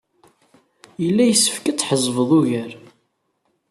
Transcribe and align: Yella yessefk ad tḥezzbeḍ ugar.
Yella 1.03 1.23
yessefk 1.25 1.65
ad 1.67 1.77
tḥezzbeḍ 1.77 2.29
ugar. 2.39 2.71